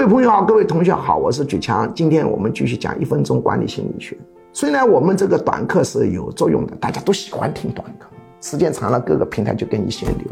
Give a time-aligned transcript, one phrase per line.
[0.00, 1.94] 各位朋友好，各位同学好，我是举强。
[1.94, 4.16] 今天我们继续讲一分钟管理心理学。
[4.50, 8.08] 虽然我们这个短课是有作用的，大家都喜欢听短课，
[8.40, 10.26] 时间长了各个平台就给你限流，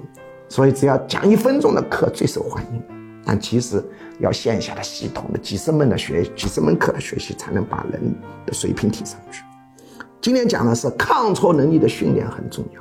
[0.48, 2.82] 所以只要讲一分钟的课最受欢迎。
[3.26, 3.84] 但其实
[4.20, 8.00] 要线下的系统的几十门的学几十门课的学习，才能把人
[8.46, 9.44] 的水平提上去。
[10.22, 12.80] 今天讲的是抗挫能力的训练很重要。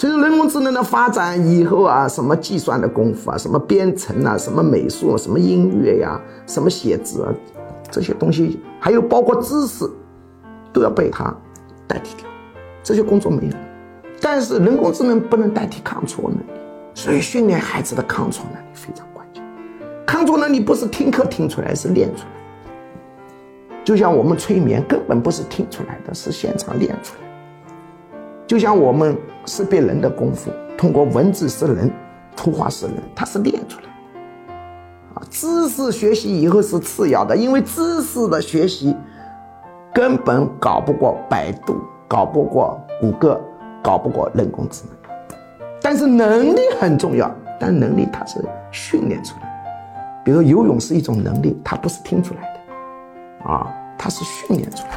[0.00, 7.28] 随着人工智能的发展以后啊，什么计算的功夫啊，什么编程啊，什么美术，什么音乐呀，什么写字啊，
[7.90, 9.86] 这些东西，还有包括知识，
[10.72, 11.24] 都要被它
[11.86, 12.24] 代替掉，
[12.82, 13.52] 这些工作没有。
[14.22, 16.60] 但是人工智能不能代替抗挫能力，
[16.94, 19.44] 所以训练孩子的抗挫能力非常关键。
[20.06, 23.76] 抗挫能力不是听课听出来，是练出来。
[23.84, 27.29] 就像我们催眠，根本不是听出来的，是现场练出来。
[28.50, 31.88] 就像我们识别人的功夫，通过文字识人，
[32.36, 35.14] 图画识人，它是练出来的。
[35.14, 38.96] 啊，知识学习以后是次要的，因为知识的学习
[39.94, 43.40] 根本搞不过百度，搞不过谷歌，
[43.84, 44.96] 搞不过人工智能。
[45.80, 50.22] 但是能力很重要，但能力它是训练出来。
[50.24, 54.94] 比如游泳是一种能力，它不是听出来的，啊，它是训练出来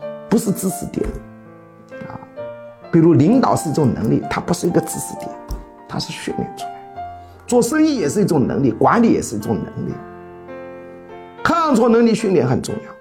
[0.00, 1.04] 的，不是知识点。
[2.90, 5.30] 比如领导是一种能力，它不是一个知识点，
[5.88, 6.74] 它是训练出来。
[7.46, 9.92] 做生意也是一种能力，管理也是一种能力。
[11.42, 12.97] 抗挫能力训练很重要。